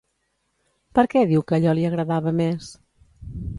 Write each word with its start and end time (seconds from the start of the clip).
Per 0.99 1.03
què 1.11 1.23
diu 1.33 1.45
que 1.51 1.57
allò 1.59 1.75
li 1.81 1.85
agradava 1.91 2.35
més? 2.43 2.75